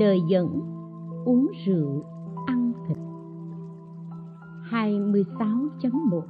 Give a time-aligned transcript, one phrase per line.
[0.00, 0.60] lời dẫn
[1.24, 2.04] uống rượu
[2.46, 2.96] ăn thịt.
[4.70, 6.22] 26.1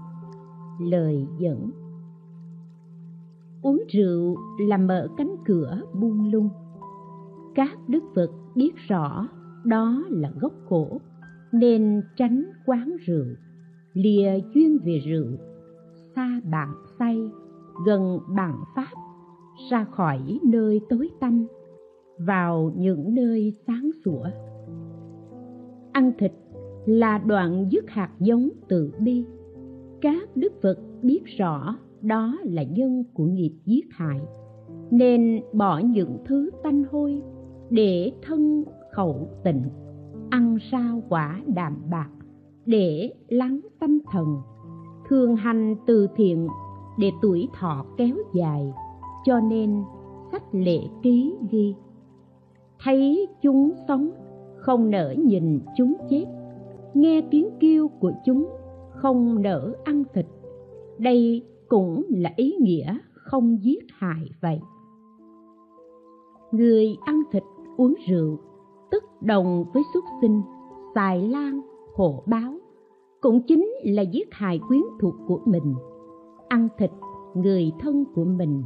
[0.81, 1.71] Lời dẫn
[3.63, 6.49] Uống rượu là mở cánh cửa buông lung.
[7.55, 9.29] Các đức Phật biết rõ
[9.65, 11.01] đó là gốc khổ
[11.53, 13.27] Nên tránh quán rượu
[13.93, 15.27] Lìa chuyên về rượu
[16.17, 17.31] Xa bạn say,
[17.87, 18.91] gần bạn pháp
[19.71, 21.47] Ra khỏi nơi tối tăm.
[22.19, 24.25] Vào những nơi sáng sủa.
[25.93, 26.33] Ăn thịt
[26.87, 29.25] là đoạn dứt hạt giống tự bi.
[30.01, 34.21] Các đức phật biết rõ đó là nhân của nghiệp giết hại,
[34.91, 37.23] nên bỏ những thứ tanh hôi
[37.71, 39.63] để thân khẩu tịnh,
[40.31, 42.11] ăn sao quả đạm bạc
[42.67, 44.27] để lắng tâm thần,
[45.09, 46.49] thường hành từ thiện
[46.99, 48.73] để tuổi thọ kéo dài,
[49.25, 49.83] cho nên
[50.33, 51.75] sách lệ ký ghi
[52.85, 54.11] thấy chúng sống,
[54.57, 56.25] không nỡ nhìn chúng chết.
[56.95, 58.49] Nghe tiếng kêu của chúng,
[58.91, 60.27] không nỡ ăn thịt.
[60.99, 64.61] Đây cũng là ý nghĩa không giết hại vậy.
[66.53, 67.43] Người ăn thịt
[67.77, 68.39] uống rượu,
[68.91, 70.43] tức đồng với xuất sinh,
[70.95, 71.61] xài lan
[71.95, 72.53] hộ báo,
[73.21, 75.75] cũng chính là giết hại quyến thuộc của mình.
[76.49, 76.91] Ăn thịt,
[77.35, 78.63] người thân của mình,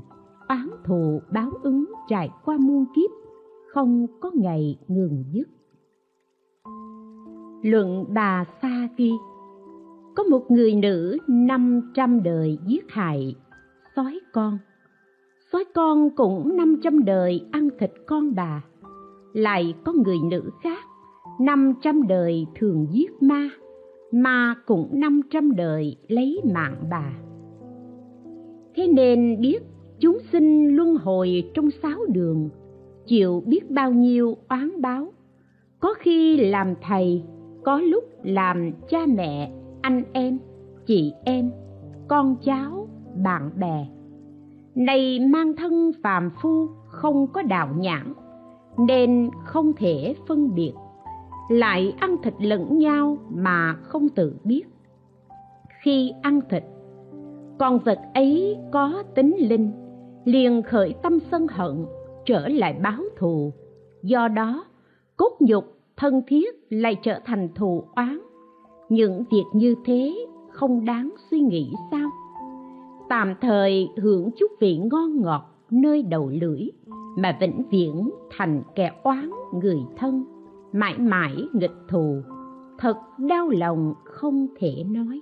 [0.49, 3.11] oán thù, báo ứng trải qua muôn kiếp
[3.75, 5.49] không có ngày ngừng dứt.
[7.63, 9.11] Luận bà sa ghi,
[10.17, 13.37] có một người nữ năm trăm đời giết hại,
[13.97, 14.59] sói con.
[15.53, 18.65] Sói con cũng năm trăm đời ăn thịt con bà.
[19.33, 20.85] Lại có người nữ khác,
[21.41, 23.49] năm trăm đời thường giết ma.
[24.13, 27.13] Ma cũng năm trăm đời lấy mạng bà.
[28.75, 29.63] Thế nên biết
[30.01, 32.51] chúng sinh luân hồi trong sáu đường
[33.07, 35.13] chịu biết bao nhiêu oán báo.
[35.81, 37.23] Có khi làm thầy,
[37.65, 40.39] có lúc làm cha mẹ, anh em,
[40.87, 41.51] chị em,
[42.09, 42.89] con cháu,
[43.25, 43.87] bạn bè.
[44.75, 48.15] Này mang thân phàm phu không có đạo nhãn,
[48.79, 50.73] nên không thể phân biệt.
[51.51, 54.63] Lại ăn thịt lẫn nhau mà không tự biết.
[55.83, 56.65] Khi ăn thịt,
[57.59, 59.73] con vật ấy có tính linh,
[60.25, 61.85] liền khởi tâm sân hận
[62.27, 63.53] trở lại báo thù.
[64.03, 64.65] Do đó,
[65.17, 65.65] cốt nhục
[65.97, 68.19] thân thiết lại trở thành thù oán.
[68.89, 72.11] Những việc như thế không đáng suy nghĩ sao?
[73.09, 76.69] Tạm thời hưởng chút vị ngon ngọt nơi đầu lưỡi
[77.17, 80.25] mà vĩnh viễn thành kẻ oán người thân,
[80.73, 82.23] mãi mãi nghịch thù,
[82.79, 85.21] thật đau lòng không thể nói.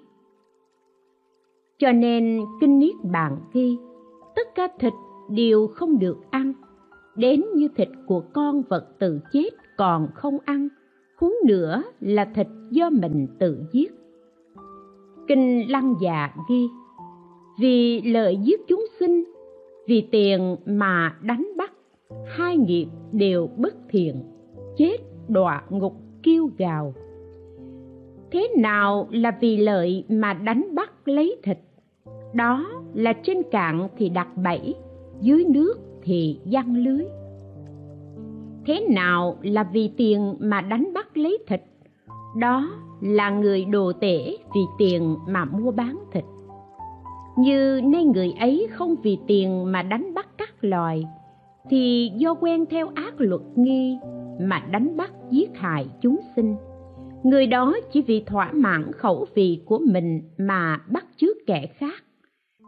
[1.78, 3.78] Cho nên kinh niết bàn ghi,
[4.37, 4.93] tất cả thịt
[5.31, 6.53] đều không được ăn
[7.20, 10.69] đến như thịt của con vật tự chết còn không ăn,
[11.16, 13.92] huống nữa là thịt do mình tự giết.
[15.28, 16.69] Kinh lăng già ghi,
[17.60, 19.25] vì lợi giết chúng sinh,
[19.86, 21.72] vì tiền mà đánh bắt,
[22.26, 24.22] hai nghiệp đều bất thiện,
[24.76, 24.97] chết
[25.28, 26.94] đọa ngục kêu gào.
[28.31, 31.58] Thế nào là vì lợi mà đánh bắt lấy thịt?
[32.34, 34.75] Đó là trên cạn thì đặt bẫy,
[35.20, 37.05] dưới nước thì giăng lưới.
[38.67, 41.62] Thế nào là vì tiền mà đánh bắt lấy thịt?
[42.38, 42.70] Đó
[43.00, 46.25] là người đồ tể vì tiền mà mua bán thịt.
[47.38, 51.05] Như nay người ấy không vì tiền mà đánh bắt các loài,
[51.70, 53.99] thì do quen theo ác luật nghi
[54.41, 56.56] mà đánh bắt giết hại chúng sinh.
[57.23, 62.02] Người đó chỉ vì thỏa mãn khẩu vị của mình mà bắt chước kẻ khác.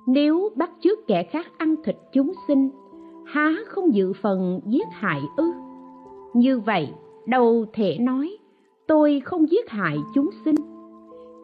[0.07, 2.71] Nếu bắt chước kẻ khác ăn thịt chúng sinh
[3.33, 5.53] há không dự phần giết hại ư?
[6.35, 6.89] Như vậy,
[7.27, 8.37] đâu thể nói,
[8.87, 10.55] tôi không giết hại chúng sinh.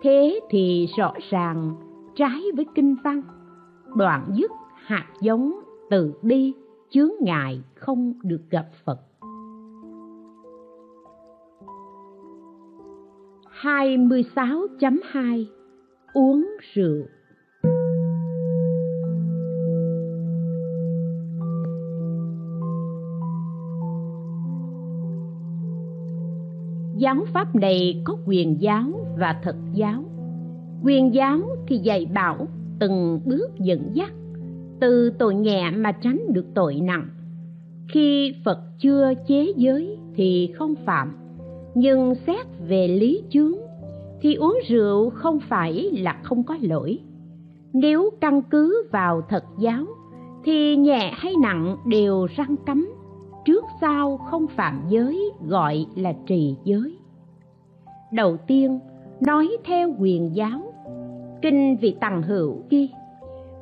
[0.02, 1.74] Thế thì rõ ràng,
[2.14, 3.22] trái với kinh văn,
[3.96, 6.52] đoạn dứt hạt giống từ bi,
[6.90, 8.98] chướng ngại không được gặp phật.
[13.62, 15.44] 26.2
[16.12, 17.02] Uống rượu.
[26.98, 28.84] Giáo pháp này có quyền giáo
[29.18, 30.04] và thật giáo.
[30.84, 32.46] Quyền giáo thì dạy bảo
[32.78, 34.12] từng bước dẫn dắt,
[34.80, 37.08] từ tội nhẹ mà tránh được tội nặng.
[37.88, 41.16] Khi phật chưa chế giới thì không phạm,
[41.74, 43.54] nhưng xét về lý chướng
[44.20, 46.98] thì uống rượu không phải là không có lỗi.
[47.72, 49.84] Nếu căn cứ vào thật giáo
[50.44, 52.88] thì nhẹ hay nặng đều răng cấm
[53.48, 56.96] trước sau không phạm giới gọi là trì giới.
[58.12, 58.80] Đầu tiên,
[59.26, 60.72] nói theo quyền giáo.
[61.42, 62.90] Kinh vị tằng hữu ghi,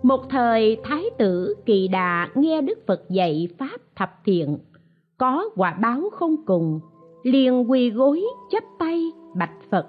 [0.03, 4.59] một thời thái tử kỳ đà nghe đức phật dạy pháp thập thiện,
[5.19, 6.81] có quả báo không cùng,
[7.23, 9.87] liền quỳ gối chắp tay bạch phật.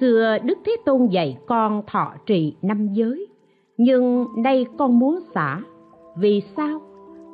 [0.00, 3.26] Xưa đức thế tôn dạy con thọ trì năm giới,
[3.76, 5.60] nhưng nay con muốn xả.
[6.16, 6.80] Vì sao?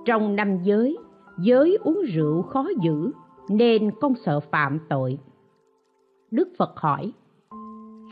[0.04, 0.96] Trong năm giới
[1.38, 3.12] giới uống rượu khó giữ,
[3.48, 5.18] nên con sợ phạm tội.
[6.30, 7.12] Đức phật hỏi,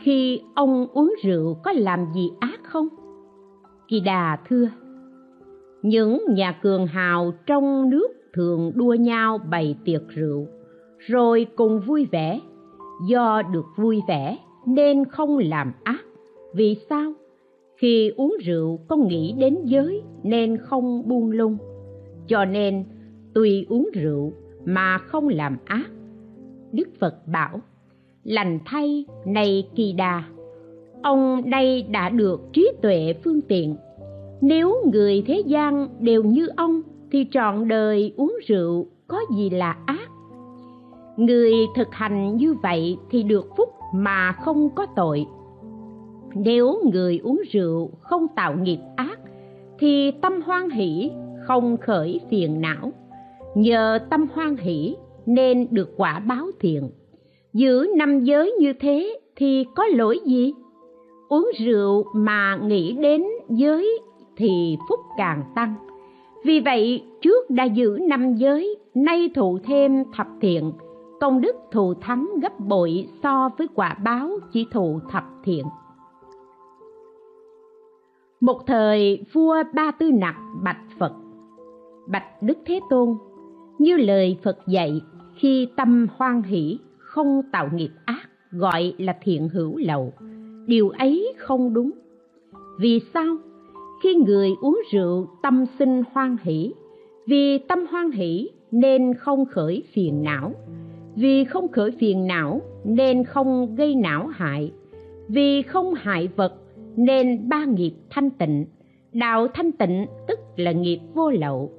[0.03, 2.87] khi ông uống rượu có làm gì ác không?
[3.87, 4.69] Kỳ đà thưa,
[5.81, 10.47] những nhà cường hào trong nước thường đua nhau bày tiệc rượu,
[10.97, 12.39] rồi cùng vui vẻ.
[13.07, 16.05] Do được vui vẻ nên không làm ác.
[16.53, 17.13] Vì sao?
[17.77, 21.57] Khi uống rượu con nghĩ đến giới nên không buông lung
[22.31, 22.83] cho nên
[23.33, 24.33] tùy uống rượu
[24.65, 25.89] mà không làm ác,
[26.71, 27.59] đức phật bảo,
[28.23, 30.23] lành thay này kỳ đà.
[31.03, 33.75] Ông đây đã được trí tuệ phương tiện.
[34.41, 36.81] Nếu người thế gian đều như ông
[37.11, 40.09] thì trọn đời uống rượu có gì là ác?
[41.17, 45.25] Người thực hành như vậy thì được phúc mà không có tội.
[46.35, 49.19] Nếu người uống rượu không tạo nghiệp ác
[49.79, 51.11] thì tâm hoan hỷ
[51.47, 52.91] không khởi phiền não.
[53.55, 54.95] Nhờ tâm hoan hỷ
[55.25, 56.89] nên được quả báo thiện.
[57.53, 60.53] Giữ năm giới như thế thì có lỗi gì?
[61.29, 63.99] Uống rượu mà nghĩ đến giới
[64.37, 65.75] thì phúc càng tăng.
[66.45, 70.71] Vì vậy, trước đã giữ năm giới, nay thụ thêm thập thiện.
[71.19, 75.65] Công đức thù thắng gấp bội so với quả báo chỉ thụ thập thiện.
[78.41, 80.81] Một thời vua ba tư nặc bạch
[82.11, 83.17] bạch đức thế tôn.
[83.79, 85.01] Như lời phật dạy,
[85.35, 90.13] khi tâm hoan hỷ, không tạo nghiệp ác, gọi là thiện hữu lậu.
[90.65, 91.91] Điều ấy không đúng.
[92.79, 93.37] Vì sao?
[94.03, 96.73] Khi người uống rượu, tâm sinh hoan hỷ.
[97.27, 100.53] Vì tâm hoan hỷ, nên không khởi phiền não.
[101.15, 104.71] Vì không khởi phiền não, nên không gây não hại.
[105.27, 106.53] Vì không hại vật,
[106.95, 108.65] nên ba nghiệp thanh tịnh.
[109.13, 111.71] Đạo thanh tịnh tức là nghiệp vô lậu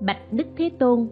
[0.00, 1.08] bạch đức thế tôn.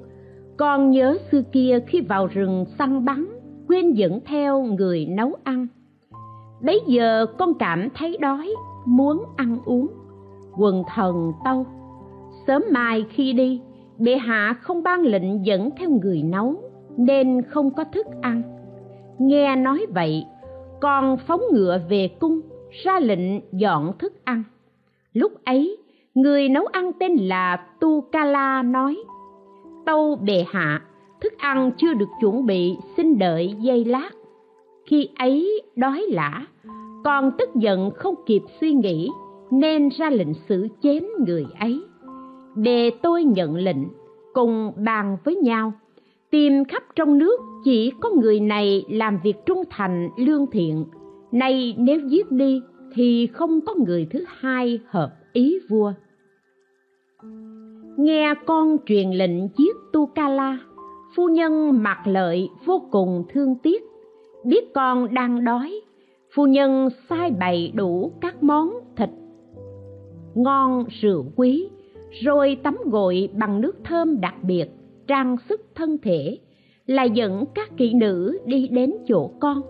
[0.57, 3.27] Con nhớ xưa kia khi vào rừng săn bắn,
[3.69, 5.67] quên dẫn theo người nấu ăn.
[6.61, 8.55] Bấy giờ con cảm thấy đói,
[8.87, 9.87] muốn ăn uống.
[10.59, 11.67] Quần thần tâu,
[12.47, 13.61] sớm mai khi đi,
[13.99, 16.55] bệ hạ không ban lệnh dẫn theo người nấu,
[16.97, 18.43] nên không có thức ăn.
[19.19, 20.25] Nghe nói vậy,
[20.81, 22.41] con phóng ngựa về cung,
[22.85, 24.43] ra lệnh dọn thức ăn.
[25.13, 25.77] Lúc ấy
[26.23, 28.97] người nấu ăn tên là tu kala nói,
[29.87, 30.83] tâu bệ hạ,
[31.21, 34.11] thức ăn chưa được chuẩn bị, xin đợi giây lát.
[34.87, 36.47] Khi ấy đói lả
[37.05, 39.11] con tức giận không kịp suy nghĩ,
[39.51, 41.83] nên ra lệnh xử chém người ấy.
[42.55, 43.85] Đề tôi nhận lệnh,
[44.33, 45.73] cùng bàn với nhau,
[46.31, 50.85] tìm khắp trong nước chỉ có người này làm việc trung thành, lương thiện.
[51.33, 52.61] Nay nếu giết đi
[52.95, 55.93] thì không có người thứ hai hợp ý vua
[57.99, 60.59] nghe con truyền lệnh giết tu ca la
[61.17, 63.83] phu nhân mặc lợi vô cùng thương tiếc.
[64.45, 65.81] Biết con đang đói,
[66.35, 69.09] phu nhân sai bày đủ các món thịt,
[70.35, 71.69] ngon rượu quý,
[72.23, 74.67] rồi tắm gội bằng nước thơm đặc biệt,
[75.07, 76.39] trang sức thân thể,
[76.87, 79.63] là dẫn các kỹ nữ đi đến chỗ con.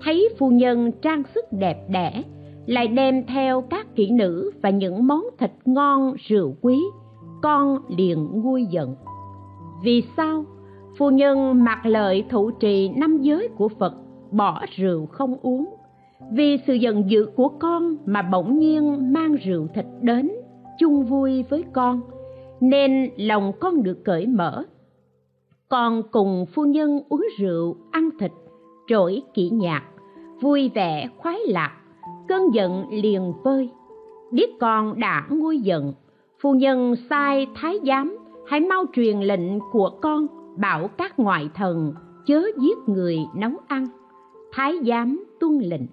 [0.00, 2.22] Thấy phu nhân trang sức đẹp đẽ,
[2.66, 6.78] lại đem theo các kỹ nữ và những món thịt ngon rượu quý
[7.44, 8.94] con liền nguôi giận.
[9.82, 10.44] Vì sao?
[10.98, 13.94] Phu nhân mặc lợi thụ trì năm giới của phật,
[14.30, 15.74] bỏ rượu không uống.
[16.32, 20.30] Vì sự giận dữ của con mà bỗng nhiên mang rượu thịt đến,
[20.78, 22.00] chung vui với con,
[22.60, 24.64] nên lòng con được cởi mở.
[25.68, 28.32] Con cùng phu nhân uống rượu, ăn thịt,
[28.86, 29.82] trỗi kỹ nhạc,
[30.40, 31.72] vui vẻ, khoái lạc,
[32.28, 33.70] cơn giận liền vơi.
[34.32, 35.92] Biết con đã nguôi giận
[36.44, 41.94] phu nhân sai thái giám hãy mau truyền lệnh của con, bảo các ngoại thần
[42.26, 43.86] chớ giết người nấu ăn.
[44.52, 45.86] Thái giám tuân lệnh.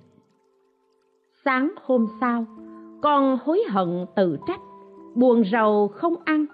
[1.45, 2.45] Sáng hôm sau,
[3.01, 4.59] con hối hận tự trách,
[5.15, 6.45] buồn rầu không ăn,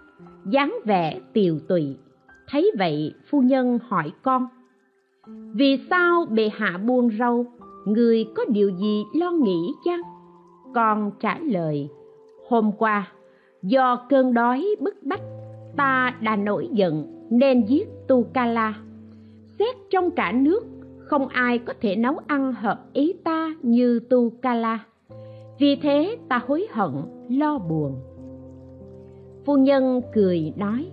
[0.45, 1.97] dáng vẻ tiều tụy.
[2.47, 4.47] Thấy vậy, phu nhân hỏi con,
[5.53, 7.45] vì sao bệ hạ buồn rầu?
[7.85, 10.01] Người có điều gì lo nghĩ chăng?
[10.75, 11.89] Con trả lời,
[12.49, 13.11] hôm qua
[13.63, 15.21] do cơn đói bức bách,
[15.75, 18.73] ta đã nổi giận, nên giết tu ca la
[19.59, 20.65] xét trong cả nước,
[20.99, 24.79] không ai có thể nấu ăn hợp ý ta như tu ca la
[25.59, 26.91] vì thế ta hối hận,
[27.29, 27.95] lo buồn.
[29.45, 30.91] Phu nhân cười nói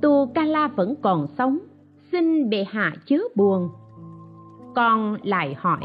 [0.00, 1.58] tu ca la vẫn còn sống,
[2.12, 3.68] xin bệ hạ chớ buồn.
[4.74, 5.80] Con lại hỏi,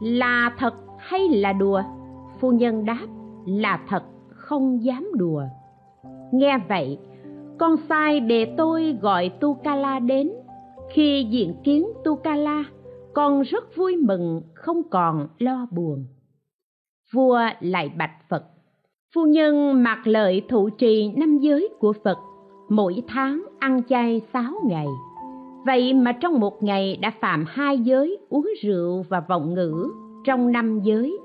[0.00, 1.82] là thật hay là đùa?
[2.40, 3.06] Phu nhân đáp,
[3.46, 4.02] là thật
[4.52, 5.42] không dám đùa.
[6.32, 6.98] Nghe vậy,
[7.58, 10.30] con sai để tôi gọi tu ca la đến.
[10.90, 12.64] Khi diện kiến tu ca la
[13.14, 16.04] con rất vui mừng, không còn lo buồn.
[17.14, 18.44] Vua lại bạch phật.
[19.14, 22.18] Phu nhân mặc lợi thụ trì năm giới của phật,
[22.68, 24.86] mỗi tháng ăn chay sáu ngày.
[25.66, 29.90] Vậy mà trong một ngày đã phạm hai giới uống rượu và vọng ngữ
[30.24, 31.18] trong năm giới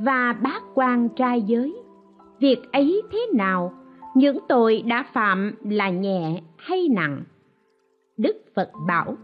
[0.00, 1.83] và bác quan trai giới
[2.40, 3.72] việc ấy thế nào?
[4.16, 7.22] Những tội đã phạm là nhẹ hay nặng?
[8.16, 9.16] Đức phật bảo,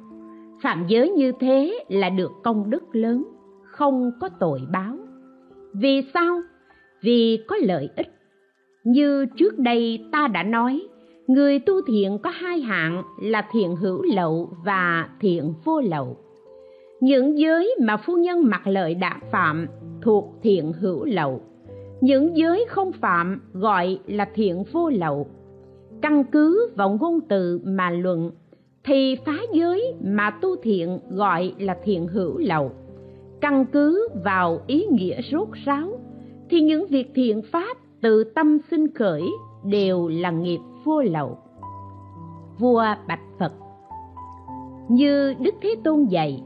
[0.63, 3.25] phạm giới như thế là được công đức lớn,
[3.65, 4.97] không có tội báo.
[5.75, 6.41] Vì sao?
[7.03, 8.09] Vì có lợi ích.
[8.85, 10.83] Như trước đây ta đã nói,
[11.27, 16.17] người tu thiện có hai hạng là thiện hữu lậu và thiện vô lậu.
[17.01, 19.67] Những giới mà phu nhân mặc lợi đã phạm
[20.03, 21.41] thuộc thiện hữu lậu
[22.01, 25.27] những giới không phạm gọi là thiện vô lậu.
[26.03, 28.31] Căn cứ vào ngôn từ mà luận,
[28.85, 32.73] thì phá giới mà tu thiện gọi là thiện hữu lậu.
[33.41, 35.99] Căn cứ vào ý nghĩa rốt ráo,
[36.51, 39.23] thì những việc thiện pháp từ tâm sinh khởi
[39.65, 41.39] đều là nghiệp vô lậu.
[42.59, 43.53] Vua bạch phật.
[44.89, 46.43] Như đức thế tôn dạy,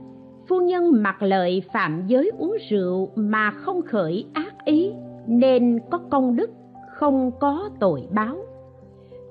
[0.49, 4.93] phu nhân mặc lợi phạm giới uống rượu mà không khởi ác ý
[5.27, 6.51] nên có công đức,
[6.95, 8.37] không có tội báo.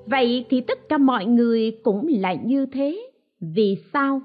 [0.06, 3.10] Vậy thì tất cả mọi người cũng là như thế.
[3.40, 4.20] Vì sao?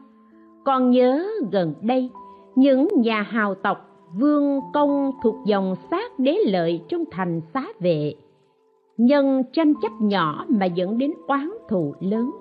[0.65, 2.09] Còn nhớ gần đây,
[2.55, 3.77] những nhà hào tộc
[4.19, 8.13] vương công thuộc dòng sát đế lợi trong thành xá vệ.
[8.97, 12.31] Nhân tranh chấp nhỏ mà dẫn đến oán thù lớn.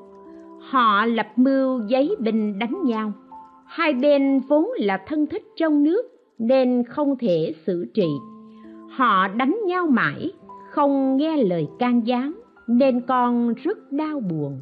[0.61, 3.13] Họ lập mưu giấy binh đánh nhau.
[3.67, 6.03] Hai bên vốn là thân thích trong nước
[6.39, 8.07] nên không thể xử trị
[8.99, 10.33] họ đánh nhau mãi,
[10.71, 12.33] không nghe lời can gián,
[12.67, 14.59] nên con rất đau buồn.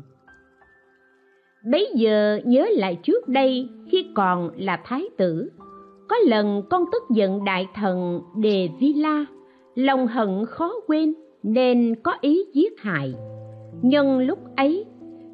[1.70, 5.50] Bấy giờ nhớ lại trước đây khi còn là thái tử,
[6.08, 9.24] có lần con tức giận đại thần đề vi la,
[9.74, 13.14] lòng hận khó quên nên có ý giết hại.
[13.82, 14.84] Nhân lúc ấy,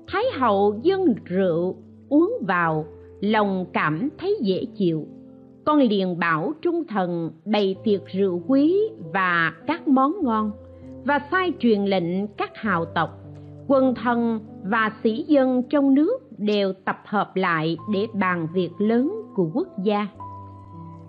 [0.07, 1.77] thái hậu dâng rượu
[2.09, 2.87] uống vào,
[3.21, 5.07] lòng cảm thấy dễ chịu
[5.65, 8.79] con liền bảo trung thần bày tiệc rượu quý
[9.13, 10.51] và các món ngon,
[11.05, 13.19] và sai truyền lệnh các hào tộc,
[13.69, 19.13] quân thần và sĩ dân trong nước đều tập hợp lại để bàn việc lớn
[19.35, 20.07] của quốc gia.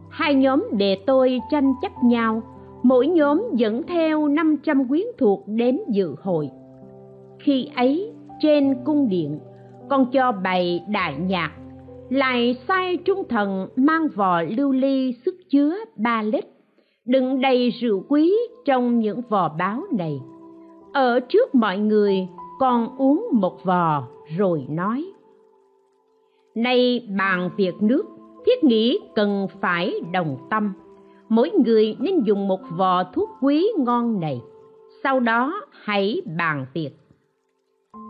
[0.10, 2.44] Hai nhóm đệ tôi tranh chấp nhau,
[2.84, 6.50] mỗi nhóm dẫn theo 500 quyến thuộc đến dự hội.
[7.40, 9.40] Khi ấy, trên cung điện,
[9.90, 11.52] con cho bày đại nhạc
[12.14, 16.46] lại sai trung thần mang vò lưu ly sức chứa ba lít.
[17.06, 18.34] Đựng đầy rượu quý
[18.66, 20.22] trong những vò báo này.
[20.94, 22.28] Ở trước mọi người,
[22.60, 25.06] con uống một vò rồi nói.
[26.56, 28.06] Nay bàn việc nước,
[28.46, 30.74] thiết nghĩ cần phải đồng tâm.
[31.30, 34.42] Mỗi người nên dùng một vò thuốc quý ngon này.
[35.04, 36.92] Sau đó hãy bàn việc.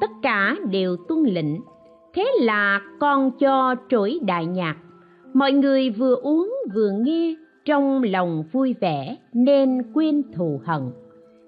[0.01, 1.72] Tất cả đều tuân lệnh
[2.15, 4.75] thế là con cho trỗi đại nhạc.
[5.33, 10.81] Mọi người vừa uống vừa nghe, trong lòng vui vẻ nên quên thù hận.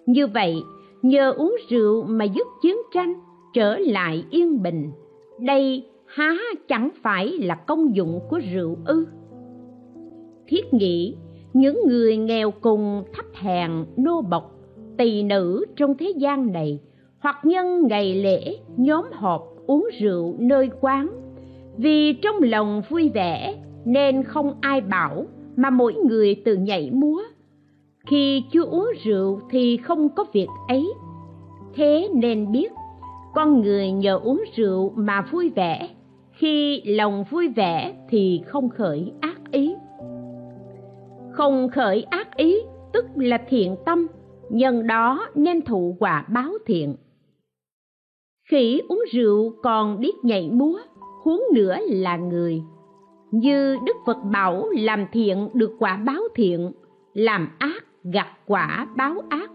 [0.05, 0.55] Như vậy,
[1.01, 3.13] nhờ uống rượu mà giúp chiến tranh
[3.53, 4.91] trở lại yên bình.
[5.39, 6.35] Đây há
[6.67, 9.05] chẳng phải là công dụng của rượu ư?
[10.47, 11.15] Thiết nghĩ,
[11.53, 14.51] những người nghèo cùng thấp hèn, nô bộc,
[14.97, 16.79] tỳ nữ trong thế gian này
[17.19, 21.09] hoặc nhân ngày lễ, nhóm họp uống rượu nơi quán.
[21.77, 23.55] Vì trong lòng vui vẻ,
[23.85, 27.21] nên không ai bảo mà mỗi người tự nhảy múa.
[28.05, 30.93] Khi chưa uống rượu thì không có việc ấy.
[31.75, 32.71] Thế nên biết,
[33.33, 35.89] con người nhờ uống rượu mà vui vẻ.
[36.31, 39.75] Khi lòng vui vẻ thì không khởi ác ý.
[41.31, 42.55] Không khởi ác ý
[42.93, 44.07] tức là thiện tâm,
[44.49, 46.95] nhân đó nên thụ quả báo thiện
[48.49, 50.79] khỉ uống rượu còn biết nhảy múa,
[51.23, 52.61] huống nữa là người.
[53.31, 56.71] Như đức phật bảo, làm thiện được quả báo thiện,
[57.13, 59.51] làm ác gặt quả báo ác.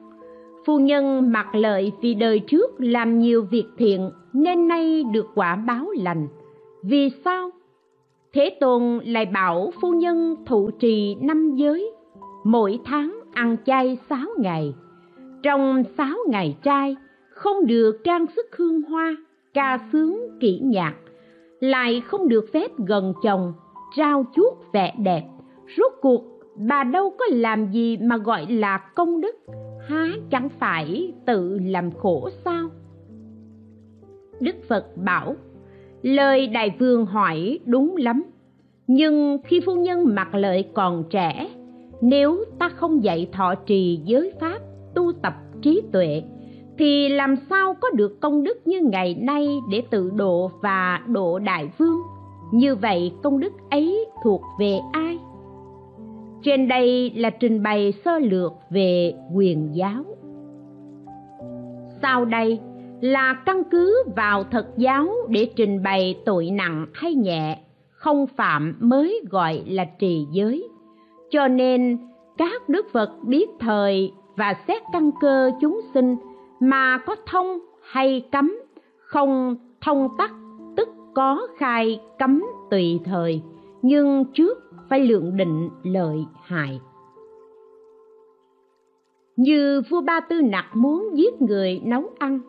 [0.67, 5.57] Phu nhân mặc lợi vì đời trước làm nhiều việc thiện, nên nay được quả
[5.57, 6.29] báo lành.
[6.83, 7.51] Vì sao?
[8.33, 11.93] Thế tôn lại bảo phu nhân thụ trì năm giới,
[12.45, 14.75] mỗi tháng ăn chay sáu ngày.
[15.43, 16.97] Trong sáu ngày trai
[17.41, 19.17] không được trang sức hương hoa,
[19.55, 20.95] ca sướng kỹ nhạc,
[21.61, 23.53] lại không được phép gần chồng,
[23.97, 25.23] trao chuốt vẻ đẹp.
[25.77, 26.25] Rốt cuộc,
[26.57, 29.37] bà đâu có làm gì mà gọi là công đức?
[29.89, 32.69] Há chẳng phải tự làm khổ sao?
[34.41, 35.37] Đức phật bảo,
[36.03, 38.23] lời đại vương hỏi đúng lắm.
[38.87, 41.51] Nhưng khi phu nhân mặc lợi còn trẻ,
[42.01, 44.59] nếu ta không dạy thọ trì giới pháp,
[44.95, 46.23] tu tập trí tuệ
[46.81, 51.39] thì làm sao có được công đức như ngày nay để tự độ và độ
[51.39, 52.01] đại vương?
[52.53, 55.19] Như vậy công đức ấy thuộc về ai?
[56.43, 60.05] Trên đây là trình bày sơ lược về quyền giáo.
[62.03, 62.61] Sau đây
[63.01, 67.59] là căn cứ vào thật giáo để trình bày tội nặng hay nhẹ,
[67.91, 70.69] không phạm mới gọi là trì giới.
[71.31, 71.99] Cho nên
[72.39, 76.17] các đức phật biết thời và xét căn cơ chúng sinh
[76.61, 78.59] mà có thông hay cấm,
[78.99, 80.31] không thông tắc,
[80.77, 83.43] tức có khai cấm tùy thời,
[83.83, 86.81] nhưng trước phải lượng định lợi hại.
[89.37, 92.41] Như vua ba tư nặc muốn giết người nấu ăn,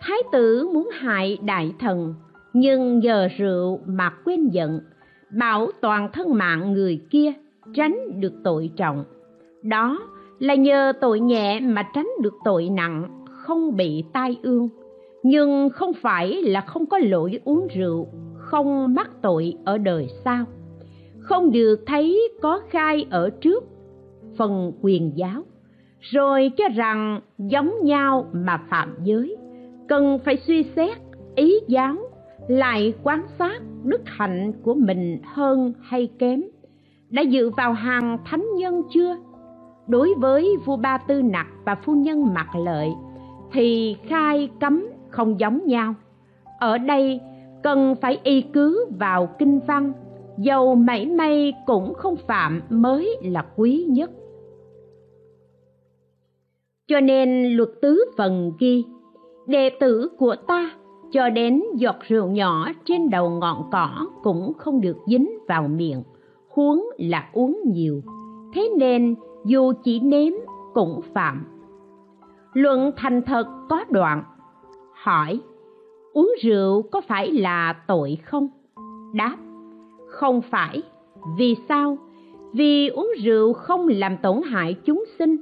[0.00, 2.14] thái tử muốn hại đại thần,
[2.52, 4.80] nhưng nhờ rượu mà quên giận,
[5.38, 7.32] bảo toàn thân mạng người kia
[7.74, 9.04] tránh được tội trọng.
[9.62, 9.98] Đó
[10.38, 13.19] là nhờ tội nhẹ mà tránh được tội nặng
[13.50, 14.68] không bị tai ương.
[15.22, 20.44] Nhưng không phải là không có lỗi uống rượu, không mắc tội ở đời sau.
[21.18, 23.64] Không được thấy có khai ở trước
[24.36, 25.42] phần quyền giáo.
[26.00, 29.36] Rồi cho rằng giống nhau mà phạm giới,
[29.88, 30.98] cần phải suy xét
[31.34, 31.96] ý giáo,
[32.48, 36.42] lại quan sát đức hạnh của mình hơn hay kém.
[37.10, 39.16] Đã dự vào hàng thánh nhân chưa?
[39.88, 42.88] Đối với vua ba tư nặc và phu nhân mặc lợi
[43.52, 45.94] thì khai cấm không giống nhau.
[46.58, 47.20] Ở đây,
[47.62, 49.92] cần phải y cứ vào kinh văn,
[50.38, 54.10] dầu mảy may cũng không phạm mới là quý nhất.
[56.88, 58.84] Cho nên luật tứ phần ghi,
[59.46, 60.70] đệ tử của ta
[61.12, 66.02] cho đến giọt rượu nhỏ trên đầu ngọn cỏ cũng không được dính vào miệng,
[66.48, 68.00] huống là uống nhiều.
[68.54, 70.32] Thế nên dù chỉ nếm
[70.74, 71.46] cũng phạm
[72.52, 74.22] luận thành thật có đoạn.
[74.94, 75.40] Hỏi,
[76.12, 78.48] uống rượu có phải là tội không?
[79.14, 79.36] Đáp,
[80.06, 80.82] không phải.
[81.38, 81.98] Vì sao?
[82.52, 85.36] Vì uống rượu không làm tổn hại chúng sinh,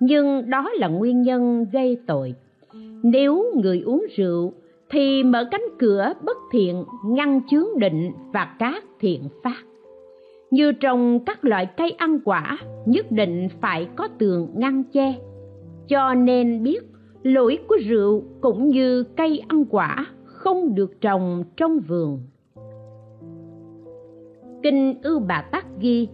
[0.00, 2.34] nhưng đó là nguyên nhân gây tội.
[3.02, 4.52] Nếu người uống rượu
[4.90, 9.62] thì mở cánh cửa bất thiện, ngăn chướng định và các thiện pháp.
[10.50, 15.14] Như trồng các loại cây ăn quả, nhất định phải có tường ngăn che
[15.88, 16.80] cho nên biết,
[17.22, 22.20] lỗi của rượu cũng như cây ăn quả không được trồng trong vườn.
[24.62, 26.08] Kinh ưu bà tắc ghi,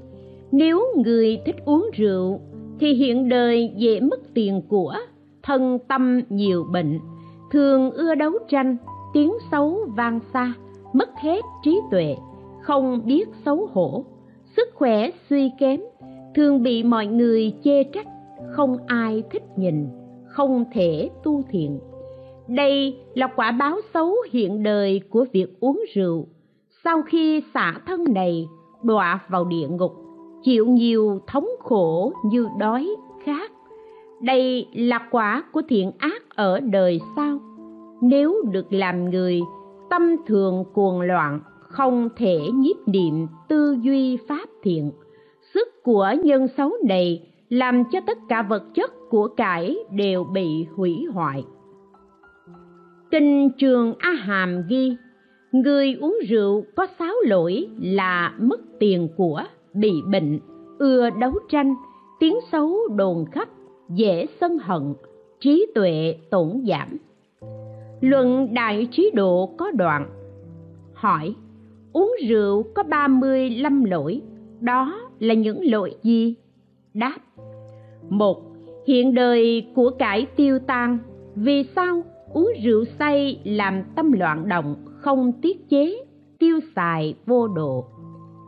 [0.52, 2.40] nếu người thích uống rượu
[2.80, 4.94] thì hiện đời dễ mất tiền của,
[5.42, 6.98] thân tâm nhiều bệnh.
[7.50, 8.76] Thường ưa đấu tranh,
[9.14, 10.52] tiếng xấu vang xa,
[10.92, 12.16] mất hết trí tuệ,
[12.62, 14.04] không biết xấu hổ.
[14.56, 15.80] Sức khỏe suy kém,
[16.34, 18.06] thường bị mọi người chê trách
[18.50, 19.88] không ai thích nhìn,
[20.26, 21.78] không thể tu thiện
[22.48, 26.26] đây là quả báo xấu hiện đời của việc uống rượu.
[26.84, 28.48] Sau khi xả thân này,
[28.82, 29.92] đọa vào địa ngục,
[30.42, 32.88] chịu nhiều thống khổ như đói
[33.24, 33.52] khát.
[34.22, 37.38] Đây là quả của thiện ác ở đời sau.
[38.00, 39.40] Nếu được làm người,
[39.90, 44.92] tâm thường cuồng loạn, không thể nhiếp niệm tư duy pháp thiện.
[45.54, 50.66] Sức của nhân xấu này làm cho tất cả vật chất của cải đều bị
[50.76, 51.44] hủy hoại.
[53.10, 54.96] Kinh trường a hàm ghi,
[55.52, 59.42] người uống rượu có sáu lỗi là mất tiền của,
[59.74, 60.40] bị bệnh,
[60.78, 61.74] ưa đấu tranh,
[62.20, 63.48] tiếng xấu đồn khắp,
[63.88, 64.94] dễ sân hận,
[65.40, 66.88] trí tuệ tổn giảm.
[68.00, 70.08] Luận đại trí độ có đoạn,
[70.94, 71.34] hỏi,
[71.92, 74.22] uống rượu có ba mươi lăm lỗi,
[74.60, 76.34] đó là những lỗi gì?
[76.94, 77.18] Đáp,
[78.08, 78.42] một,
[78.86, 80.98] hiện đời của cải tiêu tan,
[81.34, 86.04] vì sao uống rượu say làm tâm loạn động, không tiết chế,
[86.38, 87.84] tiêu xài vô độ?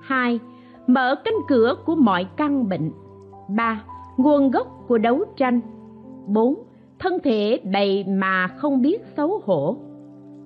[0.00, 0.38] Hai,
[0.87, 2.92] mở cánh cửa của mọi căn bệnh.
[3.57, 3.85] Ba,
[4.16, 5.61] nguồn gốc của đấu tranh.
[6.26, 6.55] Bốn,
[6.98, 9.76] thân thể đầy mà không biết xấu hổ.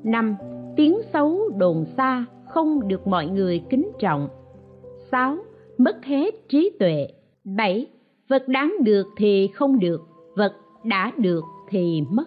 [0.03, 0.37] Năm,
[0.77, 4.29] tiếng xấu đồn xa, không được mọi người kính trọng.
[5.11, 5.37] Sáu,
[5.79, 7.09] mất hết trí tuệ
[7.45, 7.87] bảy,
[8.29, 10.03] vật đáng được thì không được,
[10.37, 10.53] vật
[10.85, 12.25] đã được thì mất.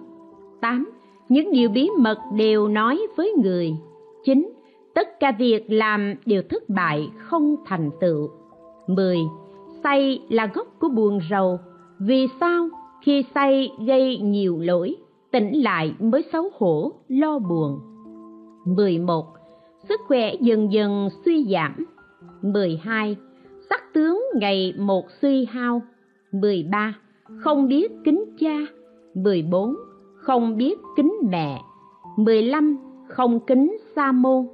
[0.62, 0.92] Tám,
[1.30, 3.74] những điều bí mật đều nói với người.
[4.24, 4.54] Chín,
[4.96, 8.30] tất cả việc làm đều thất bại, không thành tựu.
[8.88, 9.18] Mười,
[9.84, 11.60] say là gốc của buồn rầu.
[12.00, 12.70] Vì sao?
[13.04, 14.96] Khi say gây nhiều lỗi,
[15.32, 17.80] tỉnh lại mới xấu hổ, lo buồn.
[18.66, 19.26] 11.
[19.90, 21.86] Sức khỏe dần dần suy giảm.
[22.42, 23.16] 12.
[23.70, 25.82] Sắc tướng ngày một suy hao
[26.32, 26.96] 13.
[27.40, 28.58] Không biết kính cha
[29.14, 29.76] 14.
[30.16, 31.62] Không biết kính mẹ
[32.18, 32.78] 15.
[33.08, 34.48] Không kính sa môn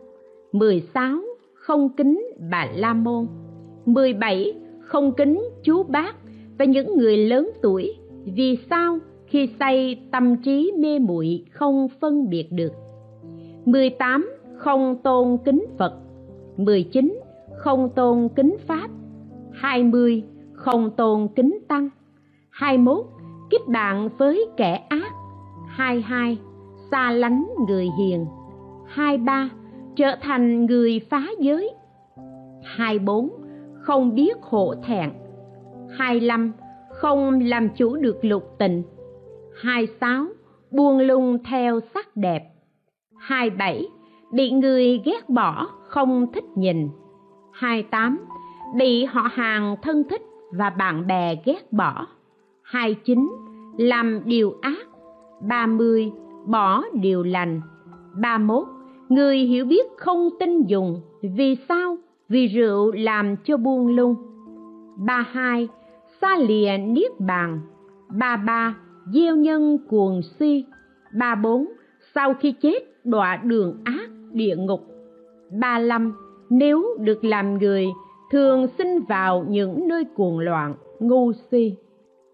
[0.52, 1.22] 16.
[1.54, 3.28] Không kính bà la môn
[3.86, 4.54] 17.
[4.82, 6.16] Không kính chú bác
[6.58, 7.96] và những người lớn tuổi
[8.26, 12.74] vì sao khi say tâm trí mê muội không phân biệt được
[13.66, 14.30] 18.
[14.58, 15.94] Không tôn kính Phật
[16.58, 17.20] 19.
[17.58, 18.90] Không tôn kính Pháp
[19.54, 20.24] 20.
[20.54, 21.90] Không tôn kính Tăng
[22.50, 23.06] 21.
[23.50, 25.12] Kết bạn với kẻ ác
[25.68, 26.38] 22.
[26.92, 28.26] Xa lánh người hiền
[28.88, 29.50] 23.
[29.96, 31.74] Trở thành người phá giới
[32.64, 33.30] 24.
[33.80, 35.10] Không biết hổ thẹn
[35.90, 36.54] 25
[36.90, 38.84] không làm chủ được lục tình
[39.62, 40.26] 26.
[40.72, 42.44] Buông lung theo sắc đẹp
[43.18, 43.88] 27.
[44.32, 46.90] Bị người ghét bỏ không thích nhìn
[47.52, 48.26] 28.
[48.76, 52.08] Bị họ hàng thân thích và bạn bè ghét bỏ
[52.62, 53.30] 29.
[53.78, 54.88] Làm điều ác
[55.42, 56.12] 30.
[56.46, 57.62] Bỏ điều lành
[58.22, 58.68] 31.
[59.10, 61.98] Người hiểu biết không tin dùng Vì sao?
[62.30, 64.16] Vì rượu làm cho buông lung
[64.98, 65.68] 32
[66.22, 67.60] xa lìa niết bàn
[68.10, 68.76] ba ba,
[69.14, 70.66] gieo nhân cuồng si
[71.20, 71.66] ba bốn,
[72.16, 74.82] sau khi chết, đọa đường ác địa ngục
[75.60, 76.14] ba lăm,
[76.50, 77.88] nếu được làm người
[78.34, 81.76] thường sinh vào những nơi cuồng loạn ngu si.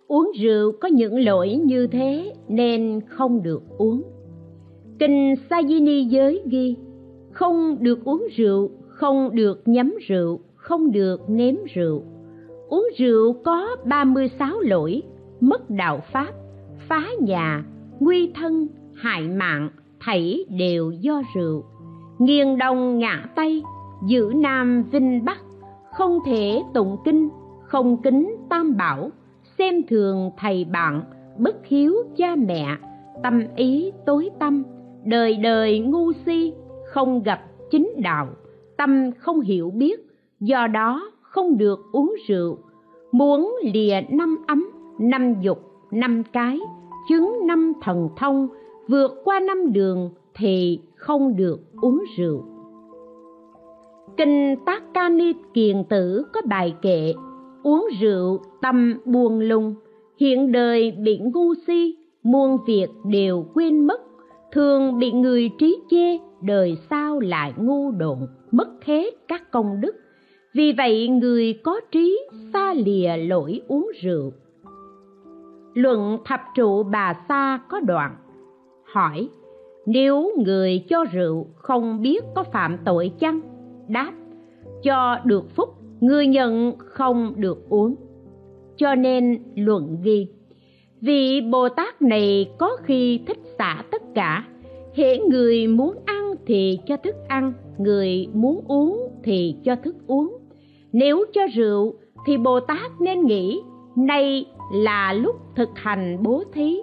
[0.07, 4.03] Uống rượu có những lỗi như thế nên không được uống.
[4.99, 6.75] Kinh Sayini giới ghi
[7.31, 12.03] không được uống rượu không được nhắm rượu không được nếm rượu.
[12.69, 15.01] Uống rượu có 36 lỗi,
[15.39, 16.31] mất đạo pháp,
[16.87, 17.63] phá nhà,
[17.99, 21.63] nguy thân, hại mạng, thảy đều do rượu.
[22.19, 23.63] Nghiêng đông ngã tây,
[24.07, 25.37] giữ nam vinh bắc,
[25.99, 27.29] không thể tụng kinh,
[27.61, 29.09] không kính tam bảo,
[29.57, 31.01] xem thường thầy bạn,
[31.37, 32.77] bất hiếu cha mẹ,
[33.23, 34.63] tâm ý tối tâm,
[35.05, 36.53] đời đời ngu si,
[36.93, 38.27] không gặp chính đạo,
[38.77, 39.99] tâm không hiểu biết,
[40.39, 42.57] do đó không được uống rượu.
[43.11, 45.59] Muốn lìa năm ấm năm dục
[45.91, 46.59] năm cái
[47.09, 48.47] chứng năm thần thông
[48.87, 52.43] vượt qua năm đường thì không được uống rượu
[54.19, 57.13] kinh tác ca ni kiền tử có bài kệ,
[57.63, 59.75] uống rượu tâm buồn lung
[60.17, 64.01] hiện đời bị ngu si, muôn việc đều quên mất,
[64.51, 68.17] thường bị người trí chê, đời sau lại ngu độn,
[68.51, 69.95] mất hết các công đức.
[70.53, 72.19] Vì vậy người có trí
[72.53, 74.31] xa lìa lỗi uống rượu.
[75.73, 78.15] Luận thập trụ bà sa có đoạn,
[78.83, 79.29] hỏi,
[79.85, 83.48] nếu người cho rượu không biết có phạm tội chăng?
[83.89, 84.13] Đáp,
[84.83, 87.95] cho được phúc người nhận không được uống.
[88.77, 90.27] Cho nên luận ghi
[91.01, 94.47] vị bồ tát này có khi thích xả tất cả.
[94.95, 100.37] Hễ người muốn ăn thì cho thức ăn, người muốn uống thì cho thức uống.
[100.93, 101.93] Nếu cho rượu
[102.25, 103.61] thì bồ tát nên nghĩ
[103.95, 106.81] nay là lúc thực hành bố thí,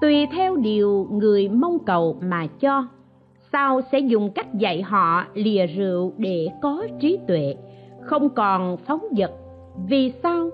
[0.00, 2.88] tùy theo điều người mong cầu mà cho
[3.52, 7.54] sau sẽ dùng cách dạy họ lìa rượu để có trí tuệ,
[8.02, 9.30] không còn phóng vật.
[9.88, 10.50] Vì sao?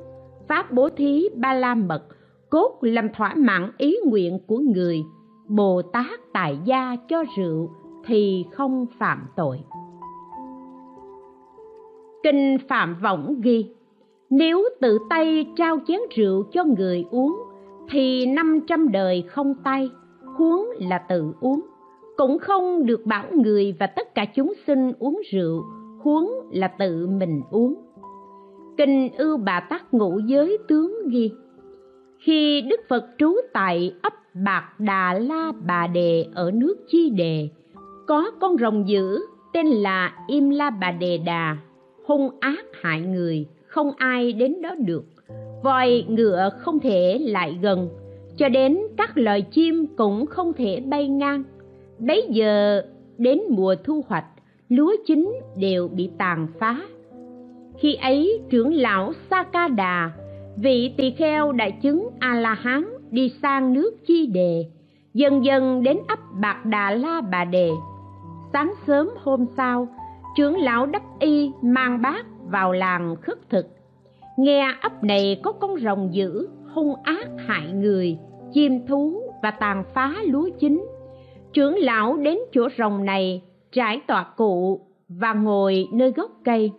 [0.48, 2.02] Pháp bố thí ba la mật
[2.50, 5.02] cốt làm thỏa mãn ý nguyện của người.
[5.48, 7.70] Bồ tát tại gia cho rượu
[8.07, 9.61] thì không phạm tội.
[12.22, 13.70] Kinh phạm võng ghi,
[14.30, 17.42] nếu tự tay trao chén rượu cho người uống
[17.90, 19.90] thì năm trăm đời không tay,
[20.37, 21.61] huống là tự uống
[22.16, 25.64] cũng không được bảo người và tất cả chúng sinh uống rượu,
[26.03, 27.74] huống là tự mình uống.
[28.77, 31.31] Kinh ưu bà tát ngũ giới tướng ghi,
[32.18, 37.48] khi đức phật trú tại ấp bạc đà la bà đề ở nước chi đề,
[38.07, 39.18] có con rồng dữ
[39.53, 41.57] tên là im la bà đề đà,
[42.07, 45.05] hung ác hại người, không ai đến đó được.
[45.62, 47.88] Voi ngựa không thể lại gần,
[48.37, 51.42] cho đến các loài chim cũng không thể bay ngang
[51.98, 52.83] bấy giờ,
[53.18, 54.26] đến mùa thu hoạch,
[54.68, 56.80] lúa chín đều bị tàn phá.
[57.78, 60.12] Khi ấy, trưởng lão sakada
[60.57, 64.64] vị tỳ kheo đại chứng a la hán đi sang nước chi đề,
[65.14, 67.70] dần dần đến ấp bạc đà la bà đề.
[68.52, 69.88] Sáng sớm hôm sau,
[70.37, 73.66] trưởng lão đắp y mang bát vào làng khất thực.
[74.38, 78.18] Nghe ấp này có con rồng dữ, hung ác hại người,
[78.52, 80.87] chim thú và tàn phá lúa chín
[81.54, 86.72] trưởng lão đến chỗ rồng này, trải tọa cụ và ngồi nơi gốc cây.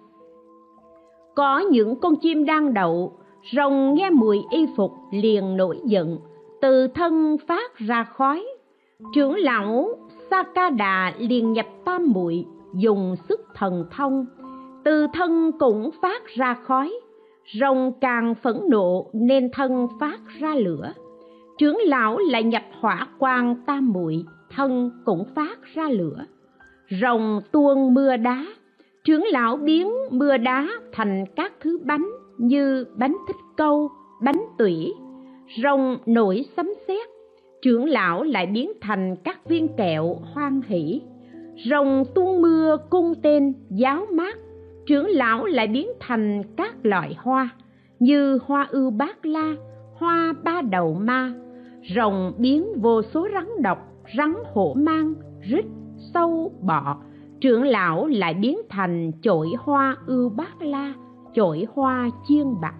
[1.35, 3.13] Có những con chim đang đậu,
[3.55, 6.17] rồng nghe mùi y phục liền nổi giận,
[6.61, 8.45] từ thân phát ra khói.
[9.13, 9.89] Trưởng lão
[10.29, 14.25] sakada liền nhập tam muội, dùng sức thần thông,
[14.83, 16.93] từ thân cũng phát ra khói.
[17.59, 20.93] Rồng càng phẫn nộ nên thân phát ra lửa.
[21.57, 26.25] Trưởng lão lại nhập hỏa quang tam muội thân cũng phát ra lửa.
[27.01, 28.45] Rồng tuôn mưa đá
[29.03, 32.05] trưởng lão biến mưa đá thành các thứ bánh
[32.38, 33.89] như bánh thích câu,
[34.23, 34.93] bánh tủy.
[35.63, 37.08] Rồng nổi sấm sét
[37.62, 41.01] trưởng lão lại biến thành các viên kẹo hoan hỷ.
[41.69, 44.38] Rồng tuôn mưa cung tên giáo mát
[44.86, 47.49] trưởng lão lại biến thành các loại hoa
[47.99, 49.55] như hoa ưu bát la,
[49.95, 51.34] hoa ba đầu ma.
[51.95, 53.77] Rồng biến vô số rắn độc
[54.17, 55.65] rắn hổ mang, rít,
[56.13, 56.97] sâu, bọ.
[57.41, 60.93] Trưởng lão lại biến thành chổi hoa ưu bát la,
[61.33, 62.75] chổi hoa chiên bạc.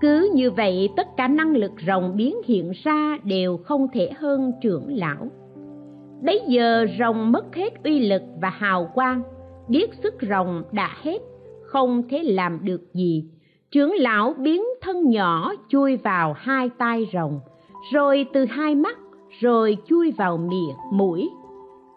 [0.00, 4.52] Cứ như vậy, tất cả năng lực rồng biến hiện ra đều không thể hơn
[4.62, 5.30] trưởng lão.
[6.24, 9.22] Bấy giờ rồng mất hết uy lực và hào quang,
[9.68, 11.18] biết sức rồng đã hết,
[11.62, 13.24] không thể làm được gì.
[13.70, 17.40] Trưởng lão biến thân nhỏ chui vào hai tay rồng,
[17.92, 18.98] rồi từ hai mắt
[19.40, 21.30] rồi chui vào miệng mũi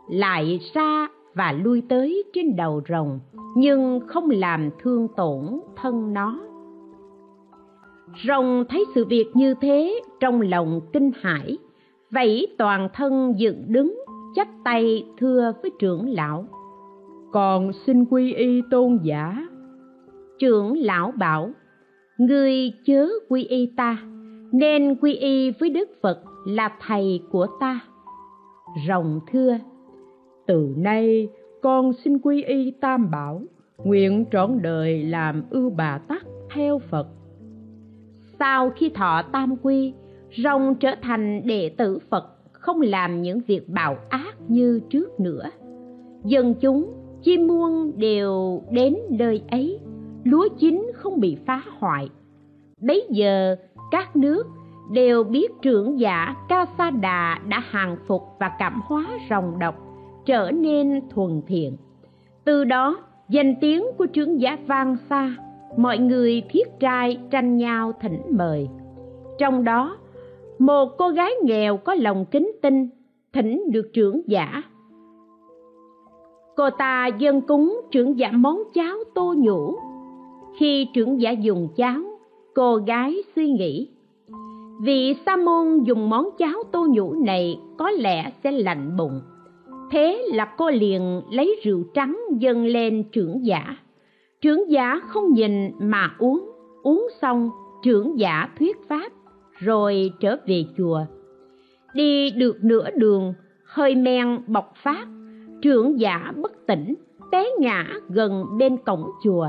[0.10, 3.20] lại ra và lui tới trên đầu rồng
[3.56, 6.40] nhưng không làm thương tổn thân nó.
[8.28, 11.58] Rồng thấy sự việc như thế trong lòng kinh hãi
[12.12, 14.04] vẫy toàn thân dựng đứng
[14.36, 16.46] chắp tay thưa với trưởng lão.
[17.32, 19.48] Còn xin quy y tôn giả.
[20.40, 21.52] Trưởng lão bảo
[22.18, 23.98] ngươi chớ quy y ta
[24.52, 27.80] nên quy y với đức phật là thầy của ta.
[28.88, 29.58] Rồng thưa,
[30.48, 31.30] từ nay
[31.62, 33.42] con xin quy y tam bảo,
[33.84, 37.08] nguyện trọn đời làm ưu bà tắc theo phật.
[38.40, 39.94] Sau khi thọ tam quy,
[40.44, 45.50] rồng trở thành đệ tử phật, không làm những việc bạo ác như trước nữa.
[46.24, 49.80] Dân chúng chim muôn đều đến nơi ấy,
[50.24, 52.10] lúa chín không bị phá hoại.
[52.82, 53.56] Bấy giờ,
[53.92, 54.48] các nước
[54.92, 59.76] đều biết trưởng giả ca sa đà đã hàng phục và cảm hóa rồng độc,
[60.26, 61.78] trở nên thuần thiện.
[62.46, 62.98] Từ đó,
[63.30, 65.36] danh tiếng của trưởng giả vang xa
[65.78, 68.68] mọi người thiết trai tranh nhau thỉnh mời.
[69.38, 69.98] Trong đó,
[70.60, 72.90] một cô gái nghèo có lòng kính tinh
[73.34, 74.62] thỉnh được trưởng giả.
[76.56, 79.76] Cô ta dâng cúng trưởng giả món cháo tô nhũ.
[80.60, 82.02] Khi trưởng giả dùng cháo,
[82.56, 83.90] cô gái suy nghĩ
[84.84, 89.22] vị sa môn dùng món cháo tô nhũ này có lẽ sẽ lạnh bụng.
[89.92, 93.78] Thế là cô liền lấy rượu trắng dâng lên trưởng giả.
[94.42, 96.50] Trưởng giả không nhìn mà uống.
[96.84, 97.50] Uống xong,
[97.84, 99.12] trưởng giả thuyết pháp,
[99.54, 101.02] rồi trở về chùa.
[101.94, 103.34] Đi được nửa đường,
[103.66, 105.08] hơi men bộc phát
[105.62, 106.94] trưởng giả bất tỉnh,
[107.32, 109.48] té ngã gần bên cổng chùa.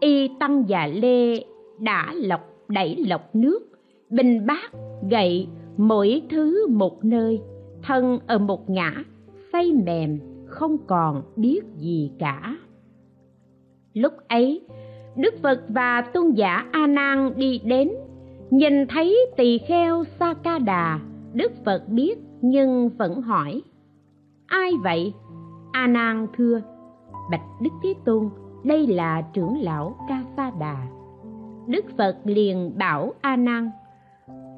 [0.00, 1.44] Y tăng già lê
[1.78, 3.71] đã lọc đẩy lọc nước
[4.12, 4.72] bình bát
[5.10, 7.40] gậy mỗi thứ một nơi,
[7.82, 8.92] thân ở một ngã,
[9.52, 12.56] say mềm, không còn biết gì cả.
[13.94, 14.66] Lúc ấy,
[15.16, 17.90] đức phật và tôn giả a nan đi đến,
[18.50, 21.00] nhìn thấy tỳ kheo sa ca đà,
[21.32, 23.62] đức phật biết nhưng vẫn hỏi,
[24.46, 25.12] ai vậy?
[25.72, 26.60] A nan thưa,
[27.30, 28.28] bạch đức thế tôn,
[28.64, 30.86] đây là trưởng lão ca sa đà.
[31.66, 33.70] Đức phật liền bảo a nan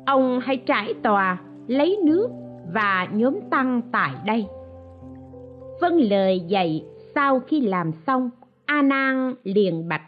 [0.06, 2.28] ông hãy trải tòa, lấy nước
[2.74, 4.46] và nhóm tăng tại đây.
[5.80, 8.30] Vâng lời dạy, sau khi làm xong
[8.66, 10.02] a nan liền bạch.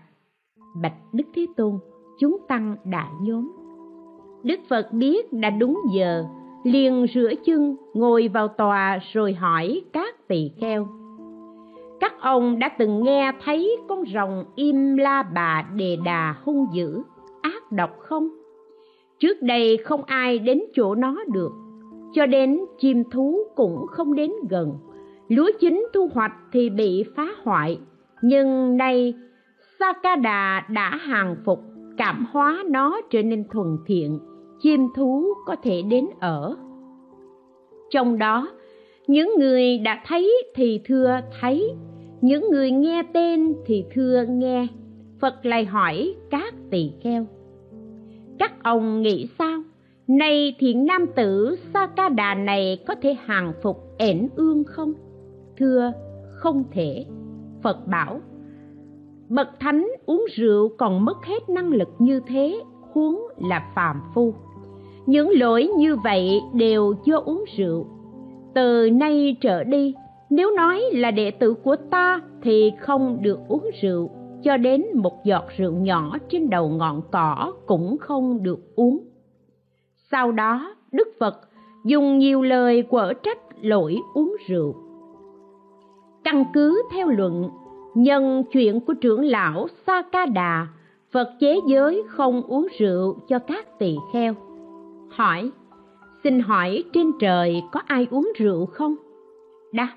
[0.83, 1.79] Bạch đức thế tôn,
[2.21, 3.53] chúng tăng đã nhóm.
[4.43, 6.25] Đức phật biết đã đúng giờ,
[6.65, 10.89] liền rửa chân, ngồi vào tòa rồi hỏi các tỳ kheo.
[12.01, 17.03] Các ông đã từng nghe thấy con rồng im la bà đề đà hung dữ,
[17.43, 18.29] ác độc không?
[19.19, 21.53] Trước đây không ai đến chỗ nó được,
[22.15, 24.73] cho đến chim thú cũng không đến gần.
[25.29, 27.79] Lúa chín thu hoạch thì bị phá hoại,
[28.23, 29.15] nhưng nay
[29.81, 31.61] sakada đã hàng phục,
[31.97, 34.19] cảm hóa nó trở nên thuần thiện,
[34.61, 36.57] chim thú có thể đến ở.
[37.91, 38.49] Trong đó,
[39.07, 41.75] những người đã thấy thì thưa thấy,
[42.21, 44.67] những người nghe tên thì thưa nghe.
[45.21, 47.27] Phật lại hỏi các tỳ kheo
[48.39, 49.63] các ông nghĩ sao?
[50.09, 54.93] Nay thiện nam tử, sa ca đà này có thể hàng phục ẻn ương không?
[55.57, 55.93] Thưa,
[56.31, 57.05] không thể.
[57.63, 58.21] Phật bảo,
[59.29, 64.35] bậc thánh uống rượu còn mất hết năng lực như thế, huống là phàm phu.
[65.07, 67.87] Những lỗi như vậy đều do uống rượu.
[68.55, 69.95] Từ nay trở đi,
[70.31, 74.11] nếu nói là đệ tử của ta thì không được uống rượu
[74.47, 78.99] cho đến một giọt rượu nhỏ trên đầu ngọn cỏ cũng không được uống.
[80.11, 81.41] Sau đó, đức phật
[81.85, 84.75] dùng nhiều lời quở trách lỗi uống rượu.
[86.25, 87.51] Căn cứ theo luận,
[87.95, 90.67] nhân chuyện của trưởng lão sa ca đà
[91.13, 94.35] phật chế giới không uống rượu cho các tỳ kheo.
[95.11, 95.51] Hỏi,
[96.25, 98.95] xin hỏi trên trời có ai uống rượu không?
[99.73, 99.93] Đáp,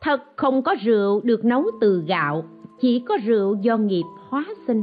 [0.00, 2.44] thật không có rượu được nấu từ gạo
[2.80, 4.82] chỉ có rượu do nghiệp hóa sinh.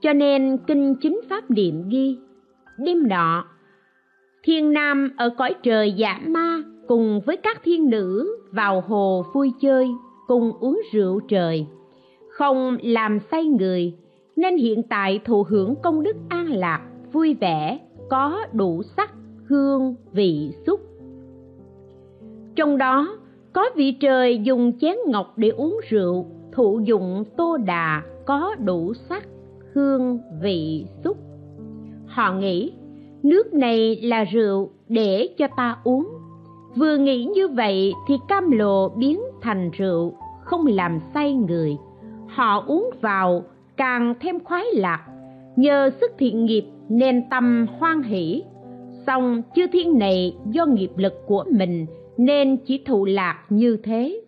[0.00, 2.18] Cho nên kinh chính pháp niệm ghi,
[2.78, 3.44] đêm nọ,
[4.42, 9.52] thiên nam ở cõi trời giả ma cùng với các thiên nữ vào hồ vui
[9.60, 9.88] chơi,
[10.26, 11.66] cùng uống rượu trời.
[12.28, 13.94] Không làm say người,
[14.36, 16.80] nên hiện tại thụ hưởng công đức an lạc,
[17.12, 17.78] vui vẻ,
[18.10, 19.14] có đủ sắc,
[19.48, 20.80] hương, vị, xúc.
[22.56, 23.18] Trong đó,
[23.52, 28.94] có vị trời dùng chén ngọc để uống rượu thụ dụng tô đà có đủ
[28.94, 29.28] sắc,
[29.74, 31.16] hương, vị, xúc.
[32.06, 32.72] Họ nghĩ,
[33.22, 36.08] nước này là rượu để cho ta uống.
[36.76, 41.76] Vừa nghĩ như vậy thì cam lồ biến thành rượu, không làm say người.
[42.28, 43.44] Họ uống vào
[43.76, 45.06] càng thêm khoái lạc.
[45.56, 48.42] Nhờ sức thiện nghiệp nên tâm hoan hỷ.
[49.06, 51.86] Song chư thiên này do nghiệp lực của mình
[52.16, 54.20] nên chỉ thụ lạc như thế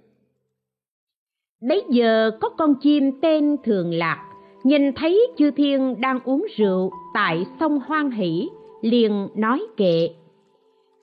[1.68, 4.18] bấy giờ có con chim tên thường lạc,
[4.64, 8.48] nhìn thấy chư thiên đang uống rượu tại sông hoan hỷ,
[8.80, 10.08] liền nói kệ.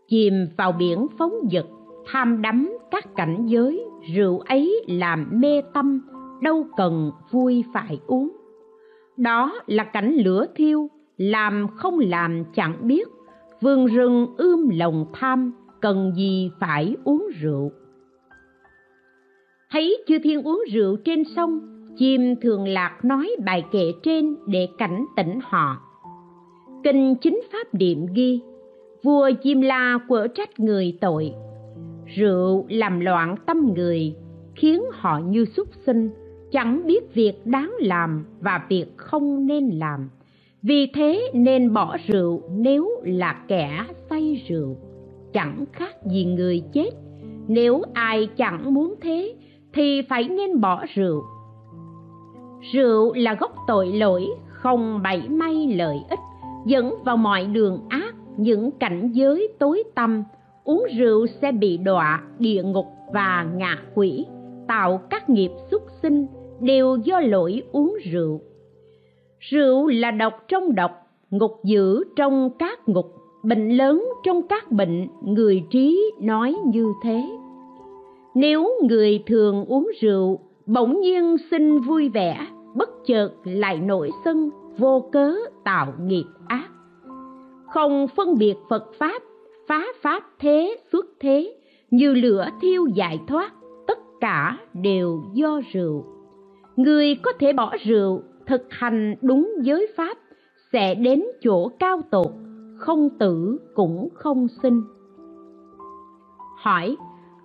[0.07, 1.65] Chìm vào biển phóng dật
[2.05, 6.01] tham đắm các cảnh giới, rượu ấy làm mê tâm,
[6.41, 8.29] đâu cần vui phải uống.
[9.17, 13.07] Đó là cảnh lửa thiêu, làm không làm chẳng biết
[13.61, 17.71] vườn rừng ươm lòng tham, cần gì phải uống rượu
[19.71, 21.59] thấy chư thiên uống rượu trên sông,
[21.97, 25.77] chim thường lạc nói bài kệ trên để cảnh tỉnh họ.
[26.83, 28.39] Kinh chính pháp điệm ghi,
[29.03, 31.33] vua chim la quở trách người tội.
[32.15, 34.15] Rượu làm loạn tâm người,
[34.55, 36.09] khiến họ như súc sinh,
[36.51, 40.09] chẳng biết việc đáng làm và việc không nên làm.
[40.61, 44.77] Vì thế nên bỏ rượu nếu là kẻ say rượu.
[45.33, 46.89] Chẳng khác gì người chết,
[47.47, 49.35] nếu ai chẳng muốn thế
[49.73, 51.23] thì phải nên bỏ rượu.
[52.73, 56.19] Rượu là gốc tội lỗi, không bảy may lợi ích,
[56.65, 60.23] dẫn vào mọi đường ác, những cảnh giới tối tăm.
[60.63, 64.25] Uống rượu sẽ bị đọa địa ngục và ngạ quỷ,
[64.67, 66.27] tạo các nghiệp xuất sinh,
[66.59, 68.41] đều do lỗi uống rượu.
[69.39, 70.91] Rượu là độc trong độc,
[71.29, 73.13] ngục dữ trong các ngục,
[73.43, 77.23] bệnh lớn trong các bệnh, người trí nói như thế
[78.35, 84.49] nếu người thường uống rượu, bỗng nhiên sinh vui vẻ, bất chợt lại nổi sân,
[84.77, 86.69] vô cớ tạo nghiệp ác.
[87.73, 89.21] Không phân biệt phật pháp,
[89.67, 91.55] phá pháp thế xuất thế,
[91.91, 93.51] như lửa thiêu giải thoát,
[93.87, 96.05] tất cả đều do rượu.
[96.75, 100.17] Người có thể bỏ rượu, thực hành đúng giới pháp,
[100.73, 102.27] sẽ đến chỗ cao tột,
[102.77, 104.81] không tử cũng không sinh.
[106.57, 106.95] Hỏi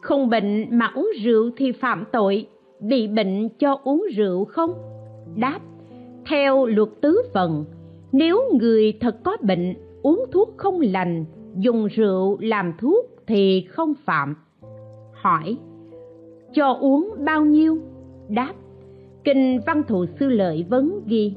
[0.05, 2.47] không bệnh mà uống rượu thì phạm tội.
[2.81, 4.71] Bị bệnh cho uống rượu không?
[5.37, 5.61] Đáp,
[6.27, 7.65] theo luật tứ phần,
[8.13, 11.25] nếu người thật có bệnh, uống thuốc không lành,
[11.57, 14.37] dùng rượu làm thuốc thì không phạm.
[15.13, 15.57] Hỏi,
[16.55, 17.79] cho uống bao nhiêu?
[18.29, 18.53] Đáp,
[19.25, 21.33] kinh văn thù sư lợi vấn ghi,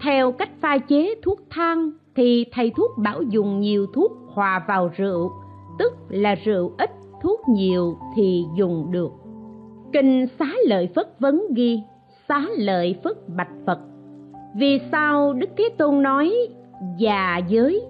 [0.00, 4.90] theo cách pha chế thuốc thang thì thầy thuốc bảo dùng nhiều thuốc hòa vào
[4.96, 5.30] rượu,
[5.78, 6.90] tức là rượu ít
[7.22, 9.12] thuốc nhiều thì dùng được.
[9.92, 11.80] Kinh xá lợi phất vấn ghi,
[12.28, 13.78] xá lợi phất bạch phật.
[14.56, 16.32] Vì sao đức thế tôn nói,
[16.98, 17.82] già giới,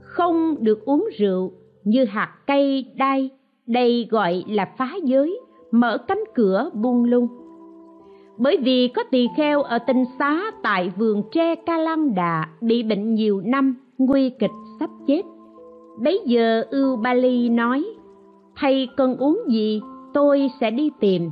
[0.00, 1.52] không được uống rượu
[1.84, 3.30] như hạt cây đay
[3.66, 7.28] đây gọi là phá giới, mở cánh cửa buông lung.
[8.38, 12.82] Bởi vì có tỳ kheo ở tinh xá tại vườn tre ca lan đà bị
[12.82, 15.22] bệnh nhiều năm, nguy kịch sắp chết.
[16.02, 17.84] Bấy giờ ưu ba ly nói
[18.56, 19.80] thầy cần uống gì,
[20.14, 21.30] tôi sẽ đi tìm.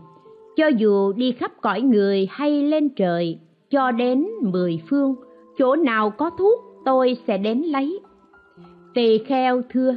[0.56, 3.38] Cho dù đi khắp cõi người hay lên trời,
[3.70, 5.14] cho đến mười phương,
[5.58, 8.00] chỗ nào có thuốc, tôi sẽ đến lấy.
[8.94, 9.96] Tỳ kheo thưa,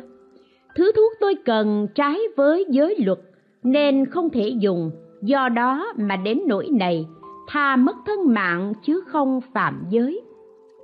[0.75, 3.19] thứ thuốc tôi cần trái với giới luật,
[3.63, 4.91] nên không thể dùng.
[5.21, 7.07] Do đó mà đến nỗi này,
[7.47, 10.21] tha mất thân mạng chứ không phạm giới.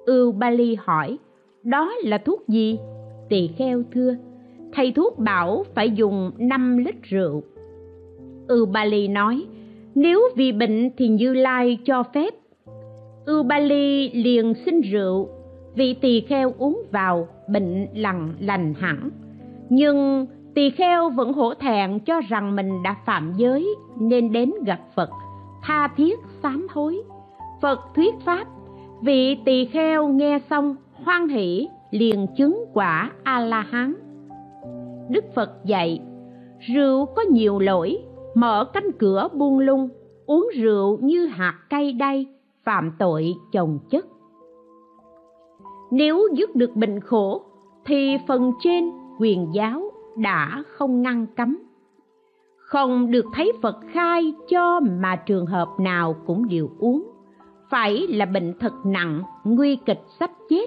[0.06, 1.18] Ưu ba ly hỏi,
[1.64, 2.78] đó là thuốc gì?
[3.30, 4.16] Tỳ kheo thưa
[4.74, 7.43] thầy thuốc bảo phải dùng năm lít rượu.
[8.47, 9.45] Ưu ba ly nói,
[9.95, 12.34] nếu vì bệnh thì như lai cho phép.
[13.26, 15.30] Ưu ba ly liền xin rượu.
[15.76, 19.09] Vị tỳ kheo uống vào, bệnh lằn lành hẳn.
[19.69, 24.80] Nhưng tỳ kheo vẫn hổ thẹn cho rằng mình đã phạm giới nên đến gặp
[24.95, 25.09] phật,
[25.61, 27.03] tha thiết sám hối.
[27.61, 28.47] Phật thuyết pháp,
[29.01, 33.93] vị tỳ kheo nghe xong hoan hỷ liền chứng quả a la hán
[35.10, 36.01] đức phật dạy,
[36.60, 37.97] rượu có nhiều lỗi,
[38.36, 39.89] mở cánh cửa buông lung,
[40.26, 42.26] uống rượu như hạt cây đay,
[42.64, 44.06] phạm tội chồng chất.
[45.91, 47.41] Nếu dứt được bệnh khổ,
[47.86, 51.58] thì phần trên quyền giáo đã không ngăn cấm.
[52.58, 57.12] Không được thấy phật khai cho mà trường hợp nào cũng đều uống,
[57.70, 60.66] phải là bệnh thật nặng, nguy kịch sắp chết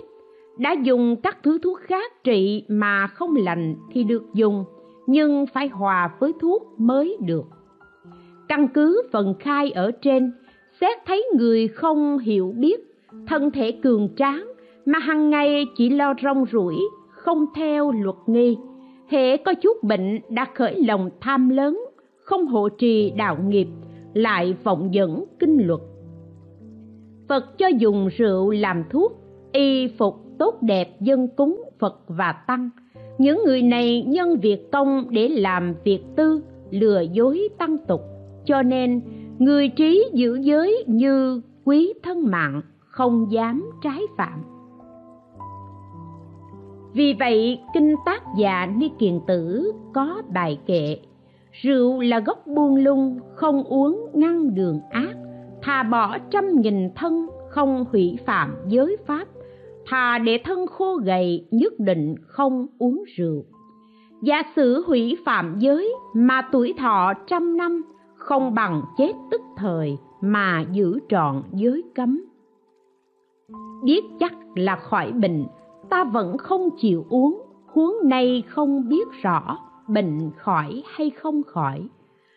[0.58, 4.64] đã dùng các thứ thuốc khác trị mà không lành thì được dùng,
[5.06, 7.44] nhưng phải hòa với thuốc mới được.
[8.48, 10.32] Căn cứ phần khai ở trên,
[10.80, 12.80] xét thấy người không hiểu biết,
[13.26, 14.52] thân thể cường tráng
[14.86, 16.76] mà hằng ngày chỉ lo rong rủi
[17.10, 18.56] không theo luật nghi
[19.08, 21.84] hệ có chút bệnh đã khởi lòng tham lớn,
[22.16, 23.68] không hộ trì đạo nghiệp,
[24.14, 25.80] lại vọng dẫn kinh luật.
[27.28, 29.12] Phật cho dùng rượu làm thuốc,
[29.52, 32.70] y phục tốt đẹp dân cúng phật và tăng.
[33.18, 38.00] Những người này nhân việc công để làm việc tư, lừa dối tăng tục.
[38.44, 39.00] Cho nên,
[39.38, 44.42] người trí giữ giới như quý thân mạng, không dám trái phạm.
[46.92, 50.98] Vì vậy, kinh tác giả ni kiền tử có bài kệ,
[51.52, 55.14] rượu là gốc buông lung, không uống ngăn đường ác,
[55.62, 59.28] thà bỏ trăm nghìn thân không hủy phạm giới pháp
[59.86, 63.44] thà để thân khô gầy, nhất định không uống rượu.
[64.22, 67.82] Giả sử hủy phạm giới mà tuổi thọ trăm năm
[68.14, 72.24] không bằng chết tức thời mà giữ trọn giới cấm.
[73.84, 75.46] Biết chắc là khỏi bệnh,
[75.90, 79.58] ta vẫn không chịu uống, huống nay không biết rõ
[79.88, 81.88] bệnh khỏi hay không khỏi.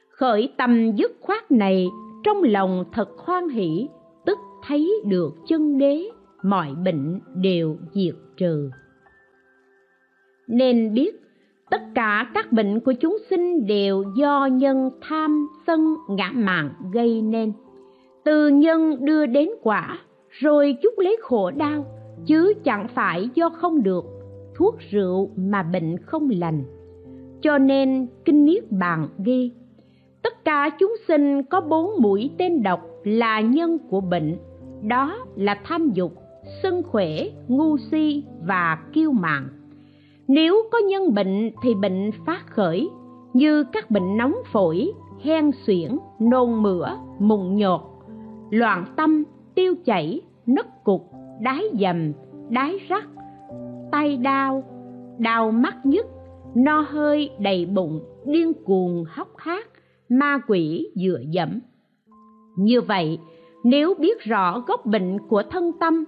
[0.10, 1.88] Khởi tâm dứt khoát này
[2.24, 3.90] trong lòng thật hoan hỷ,
[4.26, 4.38] tức
[4.68, 6.10] thấy được chân đế
[6.44, 8.70] mọi bệnh đều diệt trừ.
[10.48, 11.16] Nên biết,
[11.70, 17.22] tất cả các bệnh của chúng sinh đều do nhân tham sân ngã mạn gây
[17.22, 17.54] nên.
[18.24, 21.86] Từ nhân đưa đến quả, rồi chút lấy khổ đau,
[22.26, 24.06] chứ chẳng phải do không được,
[24.56, 26.64] thuốc rượu mà bệnh không lành.
[27.42, 29.52] Cho nên kinh niết bàn ghi,
[30.24, 34.38] tất cả chúng sinh có bốn mũi tên độc là nhân của bệnh,
[34.84, 36.14] đó là tham dục
[36.64, 39.50] sân khỏe, ngu si và kiêu mạn.
[40.28, 42.90] Nếu có nhân bệnh thì bệnh phát khởi,
[43.34, 44.92] như các bệnh nóng phổi,
[45.24, 46.90] hen suyễn, nôn mửa,
[47.20, 47.82] mụn nhột.
[48.50, 49.24] Loạn tâm,
[49.56, 52.12] tiêu chảy, nứt cục, đái dầm,
[52.50, 53.08] đái rắc,
[53.92, 54.64] tay đau
[55.20, 56.06] đau mắt nhức,
[56.56, 59.68] no hơi đầy bụng, điên cuồng hốc hác,
[60.10, 61.60] ma quỷ dựa dẫm.
[62.58, 63.20] Như vậy,
[63.64, 66.04] nếu biết rõ gốc bệnh của thân tâm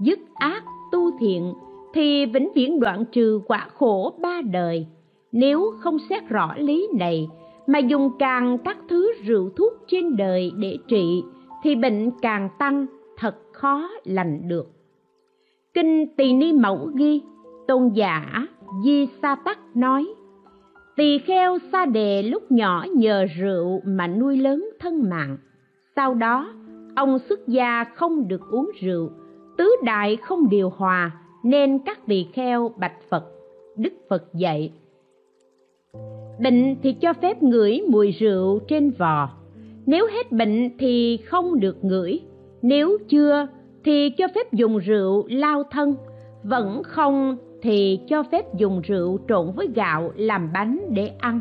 [0.00, 1.54] dứt ác tu thiện,
[1.94, 4.86] thì vĩnh viễn đoạn trừ quả khổ ba đời.
[5.32, 7.28] Nếu không xét rõ lý này,
[7.66, 11.22] mà dùng càng các thứ rượu thuốc trên đời để trị,
[11.62, 12.86] thì bệnh càng tăng,
[13.16, 14.66] thật khó lành được.
[15.74, 17.22] Kinh tỳ ni mẫu ghi,
[17.68, 18.46] tôn giả
[18.84, 20.06] di sa tắc nói,
[20.96, 25.36] tỳ kheo sa đề lúc nhỏ nhờ rượu mà nuôi lớn thân mạng.
[25.96, 26.52] Sau đó,
[26.96, 29.10] ông xuất gia không được uống rượu
[29.60, 31.10] tứ đại không điều hòa,
[31.42, 33.24] nên các tỳ kheo bạch phật,
[33.76, 34.72] đức phật dạy,
[36.42, 39.30] bệnh thì cho phép ngửi mùi rượu trên vò,
[39.86, 42.20] nếu hết bệnh thì không được ngửi,
[42.62, 43.46] nếu chưa
[43.84, 45.94] thì cho phép dùng rượu lao thân,
[46.42, 51.40] vẫn không thì cho phép dùng rượu trộn với gạo làm bánh để ăn,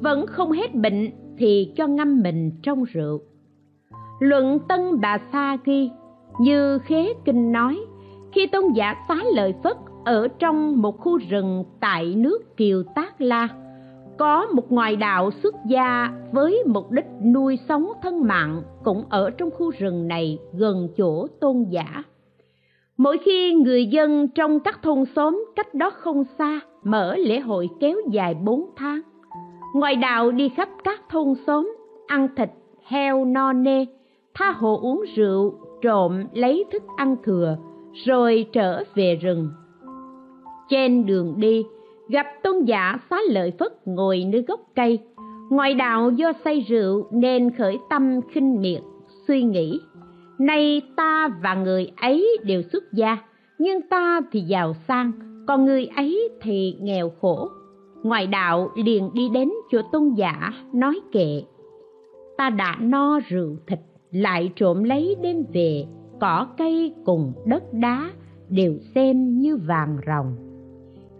[0.00, 3.20] vẫn không hết bệnh thì cho ngâm mình trong rượu.
[4.20, 5.90] Luận tân bà sa ghi
[6.38, 7.80] như khế kinh nói,
[8.32, 13.20] khi tôn giả phá lợi phất ở trong một khu rừng tại nước kiều tác
[13.20, 13.48] la,
[14.18, 17.04] có một ngoại đạo xuất gia với mục đích
[17.34, 22.02] nuôi sống thân mạng cũng ở trong khu rừng này gần chỗ tôn giả.
[22.96, 27.68] Mỗi khi người dân trong các thôn xóm cách đó không xa mở lễ hội
[27.80, 29.00] kéo dài bốn tháng,
[29.74, 31.76] ngoại đạo đi khắp các thôn xóm
[32.06, 32.50] ăn thịt,
[32.84, 33.84] heo no nê,
[34.34, 37.56] tha hồ uống rượu trộm lấy thức ăn thừa,
[38.06, 39.50] rồi trở về rừng.
[40.68, 41.64] Trên đường đi,
[42.08, 44.98] gặp tôn giả xá lợi phất ngồi nơi gốc cây.
[45.50, 48.82] Ngoại đạo do say rượu nên khởi tâm khinh miệt,
[49.28, 49.80] suy nghĩ,
[50.38, 53.16] nay ta và người ấy đều xuất gia,
[53.58, 55.12] nhưng ta thì giàu sang,
[55.48, 57.48] còn người ấy thì nghèo khổ.
[58.02, 61.42] Ngoại đạo liền đi đến chỗ tôn giả nói kệ,
[62.38, 63.78] ta đã no rượu thịt
[64.12, 65.84] lại trộm lấy đem về,
[66.20, 68.10] cỏ cây cùng đất đá
[68.48, 70.36] đều xem như vàng ròng.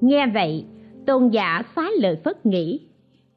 [0.00, 0.64] Nghe vậy,
[1.06, 2.80] tôn giả xá lợi phất nghĩ,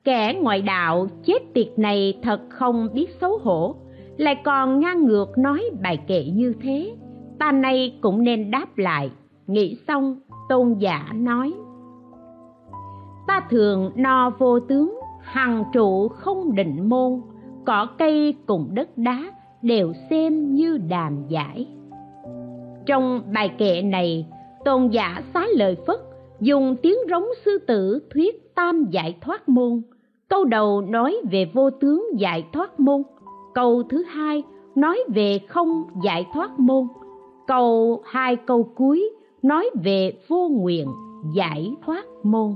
[0.03, 3.75] kẻ ngoại đạo chết tiệt này thật không biết xấu hổ,
[4.17, 6.95] lại còn ngang ngược nói bài kệ như thế.
[7.39, 9.11] Ta nay cũng nên đáp lại,
[9.47, 11.53] nghĩ xong, tôn giả nói,
[13.27, 17.21] ta thường no vô tướng, hằng trụ không định môn,
[17.65, 19.31] cỏ cây cùng đất đá
[19.63, 21.67] đều xem như đàm giải.
[22.85, 24.25] Trong bài kệ này,
[24.65, 25.99] tôn giả xá lời phất
[26.39, 29.81] dùng tiếng rống sư tử thuyết tam giải thoát môn,
[30.29, 33.03] câu đầu nói về vô tướng giải thoát môn,
[33.53, 34.43] câu thứ hai
[34.75, 36.87] nói về không giải thoát môn,
[37.47, 39.09] câu hai câu cuối
[39.41, 40.87] nói về vô nguyện
[41.35, 42.53] giải thoát môn.